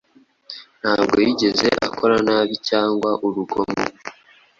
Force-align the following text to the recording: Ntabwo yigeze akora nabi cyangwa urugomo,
Ntabwo 0.81 1.15
yigeze 1.25 1.67
akora 1.87 2.15
nabi 2.27 2.55
cyangwa 2.69 3.09
urugomo, 3.25 3.83